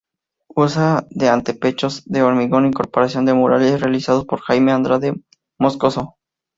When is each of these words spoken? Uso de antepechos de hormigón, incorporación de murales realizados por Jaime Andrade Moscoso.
Uso 0.55 1.05
de 1.11 1.29
antepechos 1.29 2.01
de 2.05 2.23
hormigón, 2.23 2.65
incorporación 2.65 3.23
de 3.27 3.35
murales 3.35 3.79
realizados 3.81 4.25
por 4.25 4.41
Jaime 4.41 4.71
Andrade 4.71 5.13
Moscoso. 5.59 6.17